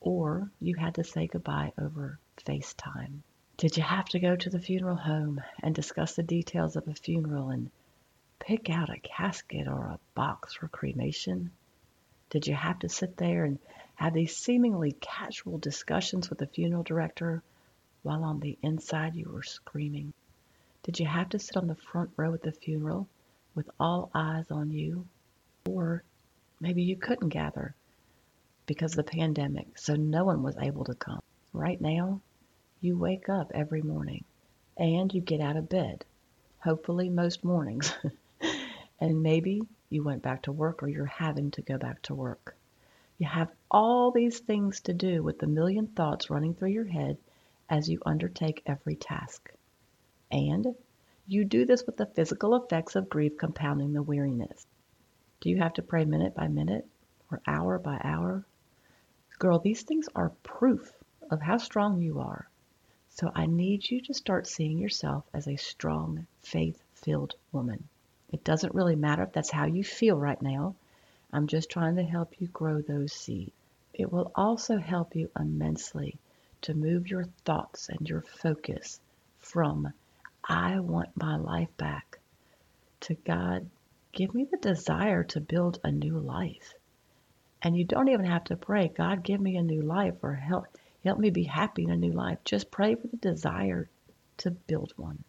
or 0.00 0.50
you 0.60 0.74
had 0.74 0.96
to 0.96 1.04
say 1.04 1.28
goodbye 1.28 1.72
over 1.78 2.18
FaceTime. 2.38 3.20
Did 3.56 3.76
you 3.76 3.84
have 3.84 4.06
to 4.06 4.18
go 4.18 4.34
to 4.34 4.50
the 4.50 4.58
funeral 4.58 4.96
home 4.96 5.40
and 5.62 5.72
discuss 5.74 6.16
the 6.16 6.24
details 6.24 6.74
of 6.74 6.88
a 6.88 6.94
funeral 6.94 7.50
and 7.50 7.70
pick 8.40 8.68
out 8.68 8.90
a 8.90 8.98
casket 8.98 9.68
or 9.68 9.86
a 9.86 10.00
box 10.14 10.54
for 10.54 10.66
cremation? 10.66 11.52
Did 12.30 12.48
you 12.48 12.54
have 12.54 12.80
to 12.80 12.88
sit 12.88 13.16
there 13.16 13.44
and 13.44 13.60
have 13.94 14.14
these 14.14 14.36
seemingly 14.36 14.92
casual 15.00 15.58
discussions 15.58 16.28
with 16.28 16.40
the 16.40 16.48
funeral 16.48 16.82
director 16.82 17.44
while 18.02 18.24
on 18.24 18.40
the 18.40 18.58
inside 18.62 19.14
you 19.14 19.30
were 19.30 19.44
screaming? 19.44 20.12
Did 20.84 21.00
you 21.00 21.06
have 21.06 21.30
to 21.30 21.38
sit 21.38 21.56
on 21.56 21.66
the 21.66 21.74
front 21.74 22.10
row 22.14 22.34
at 22.34 22.42
the 22.42 22.52
funeral 22.52 23.08
with 23.54 23.70
all 23.80 24.10
eyes 24.14 24.50
on 24.50 24.70
you? 24.70 25.06
Or 25.66 26.04
maybe 26.60 26.82
you 26.82 26.94
couldn't 26.94 27.30
gather 27.30 27.74
because 28.66 28.92
of 28.92 28.98
the 28.98 29.10
pandemic, 29.10 29.78
so 29.78 29.96
no 29.96 30.26
one 30.26 30.42
was 30.42 30.58
able 30.58 30.84
to 30.84 30.94
come. 30.94 31.20
Right 31.54 31.80
now, 31.80 32.20
you 32.82 32.98
wake 32.98 33.30
up 33.30 33.50
every 33.54 33.80
morning 33.80 34.24
and 34.76 35.10
you 35.14 35.22
get 35.22 35.40
out 35.40 35.56
of 35.56 35.70
bed, 35.70 36.04
hopefully 36.58 37.08
most 37.08 37.44
mornings. 37.44 37.94
and 39.00 39.22
maybe 39.22 39.62
you 39.88 40.02
went 40.02 40.20
back 40.20 40.42
to 40.42 40.52
work 40.52 40.82
or 40.82 40.88
you're 40.88 41.06
having 41.06 41.50
to 41.52 41.62
go 41.62 41.78
back 41.78 42.02
to 42.02 42.14
work. 42.14 42.58
You 43.16 43.26
have 43.26 43.50
all 43.70 44.10
these 44.10 44.40
things 44.40 44.80
to 44.80 44.92
do 44.92 45.22
with 45.22 45.38
the 45.38 45.46
million 45.46 45.86
thoughts 45.86 46.28
running 46.28 46.54
through 46.54 46.72
your 46.72 46.84
head 46.84 47.16
as 47.70 47.88
you 47.88 48.02
undertake 48.04 48.62
every 48.66 48.96
task. 48.96 49.50
And 50.34 50.74
you 51.28 51.44
do 51.44 51.64
this 51.64 51.86
with 51.86 51.96
the 51.96 52.06
physical 52.06 52.56
effects 52.56 52.96
of 52.96 53.08
grief 53.08 53.38
compounding 53.38 53.92
the 53.92 54.02
weariness. 54.02 54.66
Do 55.40 55.48
you 55.48 55.58
have 55.58 55.74
to 55.74 55.82
pray 55.82 56.04
minute 56.04 56.34
by 56.34 56.48
minute 56.48 56.88
or 57.30 57.40
hour 57.46 57.78
by 57.78 58.00
hour? 58.02 58.44
Girl, 59.38 59.60
these 59.60 59.82
things 59.82 60.08
are 60.16 60.30
proof 60.42 60.92
of 61.30 61.40
how 61.40 61.58
strong 61.58 62.02
you 62.02 62.18
are. 62.18 62.48
So 63.10 63.30
I 63.32 63.46
need 63.46 63.88
you 63.88 64.00
to 64.00 64.12
start 64.12 64.48
seeing 64.48 64.78
yourself 64.78 65.24
as 65.32 65.46
a 65.46 65.54
strong, 65.54 66.26
faith 66.42 66.82
filled 66.94 67.36
woman. 67.52 67.88
It 68.32 68.42
doesn't 68.42 68.74
really 68.74 68.96
matter 68.96 69.22
if 69.22 69.32
that's 69.32 69.52
how 69.52 69.66
you 69.66 69.84
feel 69.84 70.18
right 70.18 70.42
now. 70.42 70.74
I'm 71.32 71.46
just 71.46 71.70
trying 71.70 71.94
to 71.94 72.02
help 72.02 72.40
you 72.40 72.48
grow 72.48 72.80
those 72.80 73.12
seeds. 73.12 73.52
It 73.92 74.12
will 74.12 74.32
also 74.34 74.78
help 74.78 75.14
you 75.14 75.30
immensely 75.38 76.18
to 76.62 76.74
move 76.74 77.06
your 77.06 77.26
thoughts 77.44 77.88
and 77.88 78.08
your 78.08 78.22
focus 78.22 78.98
from, 79.38 79.92
I 80.48 80.78
want 80.80 81.16
my 81.16 81.36
life 81.36 81.74
back, 81.78 82.18
to 83.00 83.14
God, 83.14 83.70
give 84.12 84.34
me 84.34 84.44
the 84.44 84.58
desire 84.58 85.24
to 85.24 85.40
build 85.40 85.80
a 85.82 85.90
new 85.90 86.18
life. 86.18 86.74
And 87.62 87.76
you 87.76 87.84
don't 87.84 88.08
even 88.08 88.26
have 88.26 88.44
to 88.44 88.56
pray, 88.56 88.88
God, 88.88 89.22
give 89.22 89.40
me 89.40 89.56
a 89.56 89.62
new 89.62 89.80
life 89.80 90.16
or 90.22 90.34
help, 90.34 90.66
help 91.02 91.18
me 91.18 91.30
be 91.30 91.44
happy 91.44 91.84
in 91.84 91.90
a 91.90 91.96
new 91.96 92.12
life. 92.12 92.38
Just 92.44 92.70
pray 92.70 92.94
for 92.94 93.06
the 93.06 93.16
desire 93.16 93.88
to 94.38 94.50
build 94.50 94.92
one. 94.96 95.24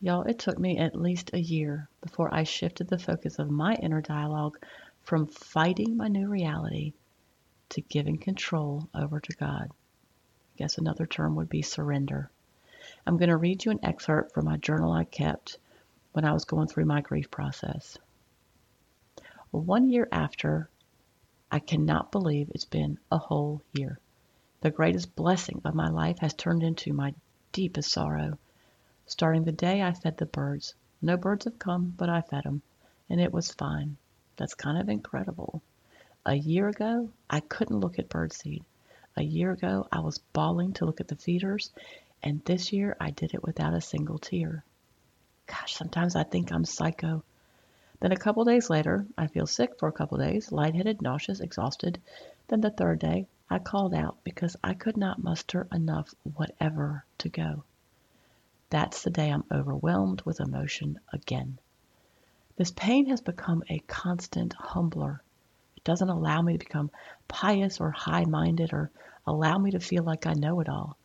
Y'all, 0.00 0.22
it 0.22 0.38
took 0.38 0.58
me 0.58 0.78
at 0.78 0.94
least 0.94 1.30
a 1.32 1.40
year 1.40 1.88
before 2.00 2.32
I 2.32 2.44
shifted 2.44 2.86
the 2.86 2.98
focus 2.98 3.40
of 3.40 3.50
my 3.50 3.74
inner 3.74 4.00
dialogue 4.00 4.56
from 5.02 5.26
fighting 5.26 5.96
my 5.96 6.06
new 6.06 6.28
reality 6.28 6.92
to 7.70 7.80
giving 7.80 8.18
control 8.18 8.88
over 8.94 9.18
to 9.18 9.36
God. 9.36 9.68
I 9.70 10.56
guess 10.56 10.78
another 10.78 11.06
term 11.06 11.34
would 11.34 11.48
be 11.48 11.62
surrender. 11.62 12.30
I'm 13.06 13.16
going 13.16 13.28
to 13.28 13.36
read 13.36 13.64
you 13.64 13.70
an 13.70 13.80
excerpt 13.82 14.32
from 14.32 14.46
my 14.46 14.56
journal 14.56 14.92
I 14.92 15.04
kept 15.04 15.58
when 16.12 16.24
I 16.24 16.32
was 16.32 16.44
going 16.44 16.68
through 16.68 16.86
my 16.86 17.00
grief 17.00 17.30
process. 17.30 17.98
One 19.50 19.88
year 19.88 20.08
after, 20.12 20.68
I 21.50 21.58
cannot 21.58 22.12
believe 22.12 22.50
it's 22.50 22.64
been 22.64 22.98
a 23.10 23.18
whole 23.18 23.62
year. 23.72 23.98
The 24.60 24.70
greatest 24.70 25.14
blessing 25.16 25.62
of 25.64 25.74
my 25.74 25.88
life 25.88 26.18
has 26.18 26.34
turned 26.34 26.62
into 26.62 26.92
my 26.92 27.14
deepest 27.52 27.90
sorrow. 27.90 28.38
Starting 29.06 29.44
the 29.44 29.52
day 29.52 29.82
I 29.82 29.92
fed 29.92 30.18
the 30.18 30.26
birds. 30.26 30.74
No 31.00 31.16
birds 31.16 31.44
have 31.44 31.58
come, 31.58 31.94
but 31.96 32.08
I 32.08 32.20
fed 32.20 32.44
'em, 32.44 32.62
and 33.08 33.20
it 33.20 33.32
was 33.32 33.52
fine. 33.52 33.96
That's 34.36 34.54
kind 34.54 34.76
of 34.76 34.88
incredible. 34.88 35.62
A 36.26 36.34
year 36.34 36.68
ago, 36.68 37.10
I 37.30 37.40
couldn't 37.40 37.80
look 37.80 37.98
at 37.98 38.08
birdseed. 38.08 38.64
A 39.16 39.22
year 39.22 39.52
ago, 39.52 39.88
I 39.90 40.00
was 40.00 40.18
bawling 40.18 40.74
to 40.74 40.84
look 40.84 41.00
at 41.00 41.08
the 41.08 41.16
feeders, 41.16 41.70
and 42.22 42.44
this 42.44 42.72
year 42.72 42.96
I 43.00 43.10
did 43.10 43.34
it 43.34 43.42
without 43.42 43.74
a 43.74 43.80
single 43.80 44.18
tear. 44.18 44.64
Gosh, 45.46 45.74
sometimes 45.74 46.16
I 46.16 46.24
think 46.24 46.52
I'm 46.52 46.64
psycho. 46.64 47.22
Then 48.00 48.12
a 48.12 48.16
couple 48.16 48.44
days 48.44 48.70
later, 48.70 49.06
I 49.16 49.26
feel 49.26 49.46
sick 49.46 49.78
for 49.78 49.88
a 49.88 49.92
couple 49.92 50.18
days, 50.18 50.52
lightheaded, 50.52 51.02
nauseous, 51.02 51.40
exhausted. 51.40 52.00
Then 52.48 52.60
the 52.60 52.70
third 52.70 53.00
day, 53.00 53.26
I 53.50 53.58
called 53.58 53.94
out 53.94 54.18
because 54.24 54.56
I 54.62 54.74
could 54.74 54.96
not 54.96 55.22
muster 55.22 55.66
enough 55.72 56.14
whatever 56.36 57.04
to 57.18 57.28
go. 57.28 57.64
That's 58.70 59.02
the 59.02 59.10
day 59.10 59.30
I'm 59.30 59.44
overwhelmed 59.50 60.22
with 60.22 60.40
emotion 60.40 61.00
again. 61.12 61.58
This 62.56 62.70
pain 62.70 63.06
has 63.06 63.20
become 63.20 63.62
a 63.70 63.78
constant 63.80 64.52
humbler. 64.52 65.22
It 65.76 65.84
doesn't 65.84 66.08
allow 66.08 66.42
me 66.42 66.52
to 66.52 66.58
become 66.58 66.90
pious 67.26 67.80
or 67.80 67.90
high 67.90 68.24
minded 68.24 68.72
or 68.72 68.90
allow 69.26 69.56
me 69.58 69.70
to 69.70 69.80
feel 69.80 70.02
like 70.02 70.26
I 70.26 70.34
know 70.34 70.60
it 70.60 70.68
all. 70.68 70.96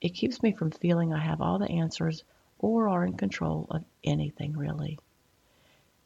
It 0.00 0.10
keeps 0.10 0.42
me 0.42 0.52
from 0.52 0.70
feeling 0.70 1.12
I 1.12 1.18
have 1.18 1.40
all 1.40 1.58
the 1.58 1.70
answers 1.70 2.22
or 2.58 2.88
are 2.88 3.04
in 3.04 3.16
control 3.16 3.66
of 3.70 3.84
anything 4.04 4.56
really. 4.56 4.98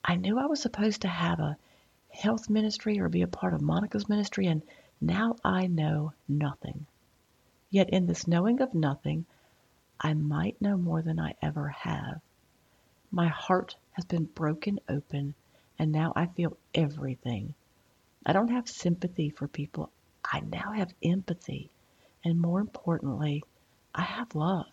I 0.05 0.17
knew 0.17 0.39
I 0.39 0.47
was 0.47 0.63
supposed 0.63 1.03
to 1.03 1.09
have 1.09 1.41
a 1.41 1.57
health 2.09 2.49
ministry 2.49 3.01
or 3.01 3.09
be 3.09 3.23
a 3.23 3.29
part 3.29 3.55
of 3.55 3.61
Monica's 3.61 4.09
ministry, 4.09 4.47
and 4.47 4.63
now 5.01 5.37
I 5.45 5.67
know 5.67 6.13
nothing. 6.29 6.87
Yet 7.71 7.91
in 7.91 8.07
this 8.07 8.27
knowing 8.27 8.61
of 8.61 8.75
nothing, 8.75 9.27
I 10.01 10.15
might 10.15 10.61
know 10.61 10.77
more 10.77 11.03
than 11.03 11.21
I 11.21 11.35
ever 11.43 11.69
have. 11.69 12.21
My 13.11 13.29
heart 13.29 13.77
has 13.93 14.05
been 14.05 14.25
broken 14.25 14.81
open, 14.89 15.35
and 15.79 15.93
now 15.93 16.13
I 16.17 16.27
feel 16.27 16.57
everything. 16.75 17.55
I 18.25 18.33
don't 18.33 18.51
have 18.51 18.69
sympathy 18.69 19.31
for 19.31 19.49
people. 19.49 19.91
I 20.25 20.41
now 20.41 20.73
have 20.73 20.95
empathy. 21.03 21.71
And 22.25 22.41
more 22.41 22.61
importantly, 22.61 23.43
I 23.95 24.03
have 24.03 24.35
love. 24.35 24.71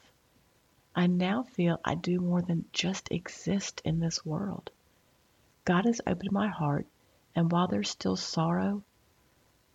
I 0.95 1.07
now 1.07 1.43
feel 1.43 1.79
I 1.83 1.95
do 1.95 2.19
more 2.19 2.41
than 2.41 2.65
just 2.73 3.11
exist 3.11 3.81
in 3.85 3.99
this 3.99 4.25
world. 4.25 4.71
God 5.65 5.85
has 5.85 6.01
opened 6.07 6.31
my 6.31 6.47
heart, 6.47 6.85
and 7.35 7.51
while 7.51 7.67
there's 7.67 7.89
still 7.89 8.15
sorrow, 8.15 8.83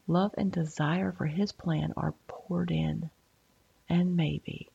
love 0.07 0.35
and 0.37 0.51
desire 0.51 1.13
for 1.13 1.27
His 1.27 1.53
plan 1.53 1.93
are 1.97 2.15
poured 2.27 2.71
in. 2.71 3.11
And 3.89 4.17
maybe, 4.17 4.69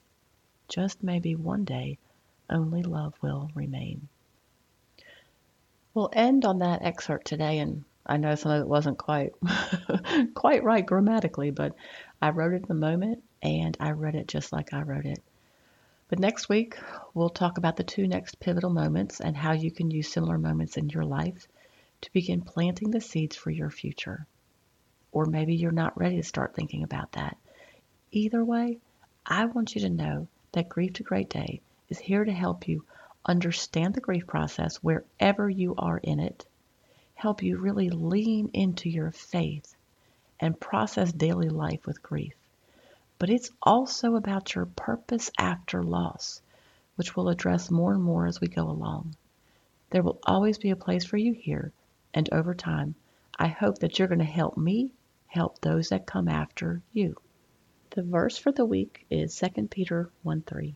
just 0.68 1.04
maybe 1.04 1.36
one 1.36 1.66
day, 1.66 1.98
only 2.50 2.84
love 2.84 3.14
will 3.22 3.50
remain. 3.56 4.08
We'll 5.94 6.10
end 6.14 6.46
on 6.46 6.60
that 6.60 6.82
excerpt 6.82 7.26
today, 7.28 7.60
and 7.60 7.84
I 8.08 8.18
know 8.18 8.36
some 8.36 8.52
of 8.52 8.62
it 8.62 8.68
wasn't 8.68 8.98
quite 8.98 9.34
quite 10.34 10.64
right 10.64 10.86
grammatically, 10.86 11.52
but 11.52 11.76
I 12.22 12.30
wrote 12.30 12.54
it 12.54 12.62
in 12.64 12.68
the 12.68 12.74
moment 12.74 13.24
and 13.42 13.76
I 13.80 13.92
read 13.92 14.16
it 14.16 14.28
just 14.28 14.52
like 14.52 14.74
I 14.74 14.82
wrote 14.82 15.06
it. 15.06 15.22
But 16.10 16.20
next 16.20 16.48
week, 16.48 16.78
we'll 17.14 17.30
talk 17.30 17.58
about 17.58 17.76
the 17.76 17.84
two 17.84 18.08
next 18.08 18.40
pivotal 18.40 18.70
moments 18.70 19.20
and 19.20 19.36
how 19.36 19.52
you 19.52 19.72
can 19.72 19.92
use 19.92 20.08
similar 20.12 20.38
moments 20.38 20.78
in 20.78 20.90
your 20.90 21.04
life 21.04 21.48
to 22.02 22.14
begin 22.14 22.42
planting 22.42 22.92
the 22.92 23.02
seeds 23.02 23.36
for 23.36 23.52
your 23.52 23.70
future. 23.70 24.26
Or 25.12 25.26
maybe 25.26 25.56
you're 25.56 25.72
not 25.72 25.98
ready 25.98 26.16
to 26.16 26.24
start 26.24 26.56
thinking 26.56 26.84
about 26.84 27.12
that. 27.14 27.38
Either 28.12 28.44
way, 28.44 28.80
I 29.26 29.46
want 29.46 29.76
you 29.76 29.82
to 29.82 29.90
know 29.90 30.28
that 30.54 30.70
Grief 30.70 30.94
to 30.94 31.04
Great 31.04 31.30
Day 31.30 31.62
is 31.90 32.00
here 32.00 32.24
to 32.24 32.32
help 32.32 32.68
you 32.68 32.86
understand 33.26 33.94
the 33.94 34.02
grief 34.02 34.26
process 34.26 34.78
wherever 34.78 35.50
you 35.50 35.76
are 35.78 35.98
in 35.98 36.20
it, 36.20 36.46
help 37.18 37.42
you 37.42 37.58
really 37.58 37.90
lean 37.90 38.48
into 38.54 38.88
your 38.88 39.10
faith 39.10 39.76
and 40.40 40.60
process 40.60 41.12
daily 41.12 41.50
life 41.50 41.88
with 41.88 42.04
grief. 42.04 42.36
But 43.18 43.32
it's 43.32 43.50
also 43.64 44.16
about 44.16 44.54
your 44.54 44.68
purpose 44.68 45.32
after 45.40 45.82
loss, 45.82 46.44
which 46.96 47.16
we'll 47.16 47.30
address 47.30 47.72
more 47.72 47.94
and 47.94 48.04
more 48.04 48.28
as 48.28 48.40
we 48.40 48.48
go 48.48 48.70
along. 48.70 49.16
There 49.90 50.04
will 50.04 50.20
always 50.28 50.60
be 50.60 50.70
a 50.70 50.76
place 50.76 51.06
for 51.06 51.18
you 51.18 51.34
here, 51.34 51.72
and 52.14 52.32
over 52.32 52.54
time, 52.54 52.94
I 53.40 53.48
hope 53.48 53.80
that 53.80 53.98
you're 53.98 54.08
going 54.08 54.20
to 54.20 54.26
help 54.26 54.56
me 54.56 54.92
help 55.26 55.60
those 55.60 55.90
that 55.90 56.06
come 56.06 56.28
after 56.28 56.84
you. 56.94 57.16
The 57.90 58.04
verse 58.04 58.38
for 58.38 58.52
the 58.52 58.66
week 58.66 59.08
is 59.10 59.36
2 59.36 59.70
Peter 59.70 60.12
1 60.22 60.44
3. 60.44 60.76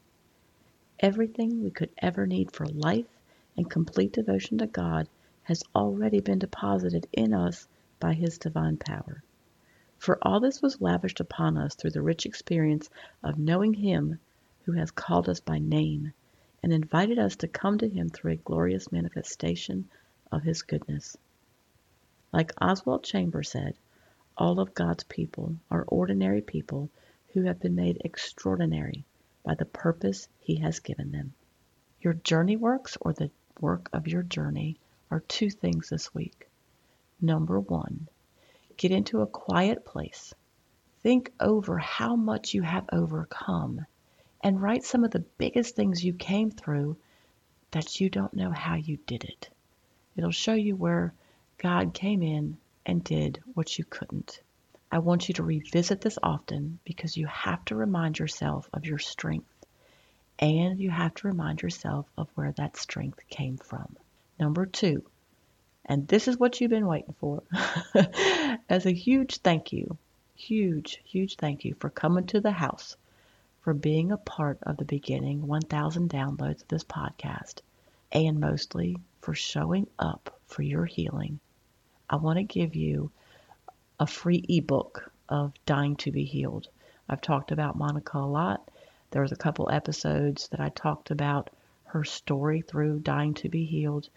Everything 1.02 1.62
we 1.62 1.70
could 1.70 1.92
ever 2.00 2.26
need 2.26 2.52
for 2.52 2.66
life 2.66 3.06
and 3.56 3.70
complete 3.70 4.14
devotion 4.14 4.58
to 4.58 4.66
God 4.66 5.08
has 5.52 5.64
already 5.76 6.22
been 6.22 6.40
deposited 6.40 7.06
in 7.12 7.34
us 7.34 7.68
by 8.00 8.14
His 8.14 8.38
divine 8.38 8.78
power. 8.78 9.22
For 9.98 10.18
all 10.22 10.40
this 10.40 10.62
was 10.62 10.80
lavished 10.80 11.20
upon 11.20 11.58
us 11.58 11.76
through 11.76 11.90
the 11.90 12.02
rich 12.02 12.26
experience 12.26 12.90
of 13.22 13.38
knowing 13.38 13.74
Him 13.74 14.18
who 14.64 14.72
has 14.72 14.92
called 14.92 15.28
us 15.28 15.42
by 15.42 15.60
name 15.60 16.14
and 16.64 16.72
invited 16.72 17.20
us 17.20 17.36
to 17.36 17.50
come 17.50 17.78
to 17.80 17.90
Him 17.90 18.08
through 18.08 18.32
a 18.32 18.38
glorious 18.38 18.94
manifestation 18.94 19.90
of 20.32 20.42
His 20.42 20.62
goodness. 20.62 21.18
Like 22.32 22.54
Oswald 22.62 23.04
Chambers 23.04 23.52
said, 23.52 23.76
all 24.38 24.58
of 24.58 24.74
God's 24.74 25.04
people 25.04 25.58
are 25.70 25.84
ordinary 25.90 26.40
people 26.40 26.90
who 27.34 27.42
have 27.42 27.60
been 27.60 27.76
made 27.76 28.02
extraordinary 28.06 29.04
by 29.44 29.56
the 29.56 29.66
purpose 29.66 30.30
He 30.40 30.56
has 30.62 30.80
given 30.80 31.12
them. 31.12 31.34
Your 32.00 32.14
journey 32.14 32.56
works 32.56 32.98
or 33.02 33.12
the 33.12 33.30
work 33.60 33.90
of 33.92 34.08
your 34.08 34.24
journey 34.24 34.78
are 35.12 35.20
two 35.20 35.50
things 35.50 35.90
this 35.90 36.14
week. 36.16 36.48
Number 37.22 37.60
one, 37.60 38.08
get 38.78 38.92
into 38.92 39.22
a 39.22 39.28
quiet 39.28 39.86
place. 39.86 40.34
Think 41.04 41.32
over 41.40 41.78
how 41.78 42.16
much 42.16 42.54
you 42.54 42.64
have 42.64 42.90
overcome 42.92 43.86
and 44.42 44.62
write 44.62 44.84
some 44.84 45.04
of 45.04 45.12
the 45.12 45.26
biggest 45.38 45.76
things 45.76 46.04
you 46.04 46.14
came 46.14 46.50
through 46.50 46.98
that 47.72 48.00
you 48.00 48.10
don't 48.10 48.34
know 48.34 48.52
how 48.52 48.76
you 48.76 48.98
did 49.06 49.24
it. 49.24 49.50
It'll 50.16 50.32
show 50.32 50.54
you 50.54 50.76
where 50.76 51.14
God 51.58 51.94
came 51.94 52.24
in 52.24 52.58
and 52.86 53.04
did 53.04 53.40
what 53.54 53.78
you 53.78 53.86
couldn't. 53.86 54.42
I 54.92 55.00
want 55.00 55.28
you 55.28 55.34
to 55.36 55.44
revisit 55.44 56.02
this 56.02 56.18
often 56.22 56.80
because 56.84 57.16
you 57.16 57.28
have 57.28 57.64
to 57.66 57.76
remind 57.76 58.20
yourself 58.20 58.70
of 58.74 58.86
your 58.86 59.00
strength 59.00 59.48
and 60.40 60.80
you 60.80 60.90
have 60.90 61.14
to 61.16 61.28
remind 61.28 61.62
yourself 61.62 62.08
of 62.18 62.30
where 62.36 62.52
that 62.54 62.76
strength 62.76 63.20
came 63.30 63.58
from. 63.58 63.96
Number 64.42 64.66
two, 64.66 65.04
and 65.86 66.08
this 66.08 66.28
is 66.28 66.36
what 66.36 66.60
you've 66.60 66.72
been 66.72 66.88
waiting 66.88 67.14
for, 67.20 67.44
as 68.70 68.88
a 68.88 68.92
huge 68.92 69.38
thank 69.38 69.72
you, 69.72 70.00
huge, 70.34 71.00
huge 71.06 71.36
thank 71.36 71.64
you 71.64 71.76
for 71.76 71.92
coming 71.92 72.26
to 72.26 72.42
the 72.42 72.52
house, 72.52 72.98
for 73.60 73.76
being 73.76 74.12
a 74.12 74.18
part 74.18 74.58
of 74.64 74.78
the 74.78 74.86
beginning 74.86 75.46
1,000 75.46 76.10
downloads 76.10 76.64
of 76.64 76.68
this 76.70 76.84
podcast, 76.84 77.60
and 78.12 78.40
mostly 78.40 78.98
for 79.22 79.36
showing 79.36 79.86
up 80.00 80.40
for 80.48 80.64
your 80.64 80.86
healing. 80.86 81.40
I 82.10 82.16
want 82.16 82.38
to 82.38 82.44
give 82.44 82.76
you 82.76 83.12
a 84.00 84.08
free 84.08 84.44
ebook 84.50 85.12
of 85.30 85.54
Dying 85.68 85.98
to 85.98 86.12
Be 86.12 86.24
Healed. 86.24 86.68
I've 87.08 87.22
talked 87.22 87.52
about 87.52 87.78
Monica 87.78 88.18
a 88.18 88.26
lot. 88.26 88.72
There 89.12 89.22
was 89.22 89.34
a 89.34 89.36
couple 89.36 89.70
episodes 89.70 90.48
that 90.48 90.60
I 90.60 90.70
talked 90.70 91.12
about 91.12 91.52
her 91.92 92.06
story 92.06 92.62
through 92.62 93.00
Dying 93.00 93.34
to 93.36 93.50
Be 93.50 93.66
Healed, 93.66 94.08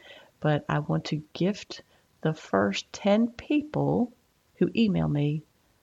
but 0.41 0.65
I 0.69 0.79
want 0.79 1.07
to 1.07 1.23
gift 1.33 1.83
the 2.21 2.33
first 2.33 2.93
10 2.93 3.29
people 3.33 4.13
who 4.57 4.71
email 4.77 5.09
me 5.09 5.43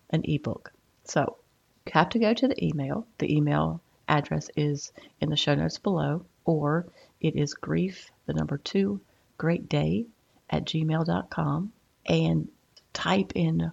an 0.09 0.21
ebook. 0.23 0.71
So 1.03 1.37
you 1.85 1.91
have 1.93 2.09
to 2.09 2.19
go 2.19 2.33
to 2.33 2.47
the 2.47 2.65
email. 2.65 3.05
The 3.17 3.35
email 3.35 3.81
address 4.07 4.49
is 4.55 4.93
in 5.19 5.29
the 5.29 5.35
show 5.35 5.53
notes 5.53 5.79
below, 5.79 6.25
or 6.45 6.85
it 7.19 7.35
is 7.35 7.53
grief, 7.53 8.09
the 8.25 8.33
number 8.33 8.57
two, 8.57 9.01
great 9.37 9.67
day 9.67 10.05
at 10.49 10.65
gmail.com, 10.65 11.73
and 12.05 12.47
type 12.93 13.33
in 13.35 13.71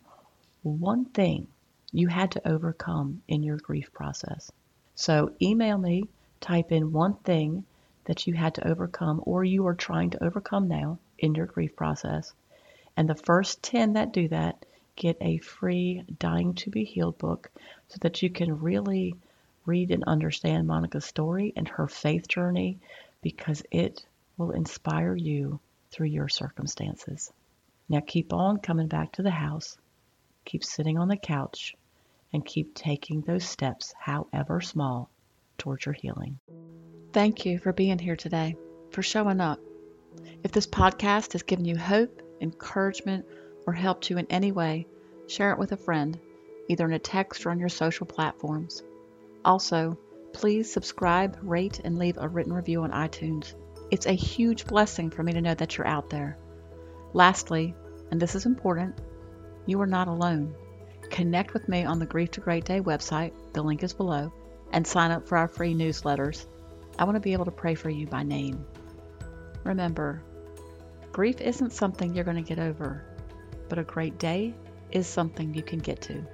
one 0.63 1.05
thing 1.05 1.47
you 1.93 2.09
had 2.09 2.33
to 2.33 2.49
overcome 2.49 3.23
in 3.29 3.45
your 3.45 3.59
grief 3.59 3.93
process. 3.93 4.51
So 4.97 5.33
email 5.41 5.79
me, 5.79 6.09
type 6.41 6.73
in 6.73 6.93
one 6.93 7.15
thing 7.15 7.65
that 8.09 8.27
you 8.27 8.35
had 8.35 8.57
to 8.57 8.67
overcome 8.67 9.23
or 9.25 9.45
you 9.45 9.65
are 9.69 9.77
trying 9.77 10.11
to 10.11 10.25
overcome 10.25 10.67
now 10.67 10.99
in 11.21 11.37
your 11.37 11.47
grief 11.47 11.77
process. 11.77 12.33
And 12.97 13.09
the 13.09 13.15
first 13.15 13.63
10 13.63 13.93
that 13.93 14.13
do 14.13 14.27
that 14.27 14.67
get 14.97 15.17
a 15.21 15.39
free 15.39 16.03
Dying 16.19 16.55
to 16.55 16.71
Be 16.71 16.83
Healed 16.83 17.19
book 17.19 17.49
so 17.87 17.99
that 18.01 18.21
you 18.21 18.31
can 18.31 18.61
really 18.61 19.15
read 19.65 19.93
and 19.93 20.03
understand 20.03 20.67
Monica's 20.67 21.05
story 21.05 21.53
and 21.55 21.69
her 21.69 21.87
faith 21.87 22.27
journey 22.27 22.79
because 23.23 23.63
it 23.71 24.05
will 24.37 24.51
inspire 24.51 25.15
you 25.15 25.61
through 25.93 26.09
your 26.09 26.29
circumstances. 26.29 27.33
Now 27.89 28.01
keep 28.05 28.33
on 28.33 28.59
coming 28.59 28.89
back 28.89 29.13
to 29.13 29.23
the 29.23 29.31
house 29.31 29.79
keep 30.49 30.65
sitting 30.65 30.97
on 30.97 31.09
the 31.09 31.17
couch, 31.17 31.77
and 32.33 32.45
keep 32.45 32.75
taking 32.75 33.21
those 33.21 33.45
steps, 33.45 33.95
however 33.99 34.63
small, 34.63 35.11
towards 35.59 35.85
your 35.85 35.93
healing. 35.93 36.39
Thank 37.11 37.47
you 37.47 37.59
for 37.59 37.73
being 37.73 37.99
here 37.99 38.17
today, 38.17 38.57
for 38.91 39.03
showing 39.03 39.41
up. 39.41 39.61
If 40.45 40.53
this 40.53 40.67
podcast 40.67 41.33
has 41.33 41.43
given 41.43 41.65
you 41.65 41.77
hope, 41.77 42.21
encouragement, 42.43 43.25
or 43.67 43.73
helped 43.73 44.11
you 44.11 44.19
in 44.19 44.27
any 44.29 44.53
way, 44.53 44.87
share 45.27 45.53
it 45.53 45.59
with 45.59 45.73
a 45.73 45.79
friend, 45.79 46.19
either 46.69 46.85
in 46.85 46.93
a 46.93 46.99
text 46.99 47.47
or 47.47 47.51
on 47.51 47.59
your 47.59 47.71
social 47.71 48.05
platforms. 48.05 48.83
Also, 49.43 49.97
please 50.35 50.71
subscribe, 50.71 51.39
rate, 51.41 51.81
and 51.83 51.99
leave 51.99 52.19
a 52.19 52.29
written 52.29 52.53
review 52.53 52.83
on 52.83 52.91
iTunes. 52.91 53.55
It's 53.91 54.07
a 54.07 54.13
huge 54.13 54.67
blessing 54.67 55.09
for 55.09 55.23
me 55.23 55.33
to 55.33 55.41
know 55.41 55.55
that 55.55 55.79
you're 55.79 55.87
out 55.87 56.11
there. 56.11 56.37
Lastly, 57.15 57.75
and 58.11 58.21
this 58.21 58.35
is 58.35 58.45
important, 58.45 59.01
you 59.65 59.81
are 59.81 59.87
not 59.87 60.09
alone. 60.09 60.55
Connect 61.09 61.55
with 61.55 61.71
me 61.71 61.85
on 61.85 62.01
the 62.01 62.07
Grief 62.07 62.33
to 62.33 62.41
Great 62.41 62.67
Day 62.67 62.83
website, 62.83 63.33
the 63.55 63.63
link 63.63 63.83
is 63.83 63.95
below, 63.95 64.31
and 64.73 64.87
sign 64.87 65.11
up 65.11 65.27
for 65.27 65.39
our 65.39 65.49
free 65.49 65.75
newsletters. 65.75 66.45
I 66.99 67.05
want 67.05 67.17
to 67.17 67.21
be 67.21 67.33
able 67.33 67.45
to 67.45 67.51
pray 67.51 67.75
for 67.75 67.91
you 67.91 68.07
by 68.07 68.23
name. 68.23 68.67
Remember, 69.65 70.23
grief 71.13 71.41
isn't 71.41 71.73
something 71.73 72.15
you're 72.15 72.25
going 72.25 72.43
to 72.43 72.55
get 72.55 72.59
over, 72.59 73.05
but 73.69 73.79
a 73.79 73.85
great 73.85 74.19
day 74.19 74.55
is 74.91 75.07
something 75.07 75.55
you 75.55 75.63
can 75.63 75.79
get 75.79 76.01
to. 76.03 76.25